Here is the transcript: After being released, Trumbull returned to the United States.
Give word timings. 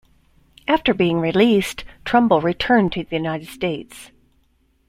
After 0.67 0.95
being 0.95 1.19
released, 1.19 1.83
Trumbull 2.05 2.41
returned 2.41 2.91
to 2.93 3.03
the 3.03 3.15
United 3.15 3.47
States. 3.49 4.09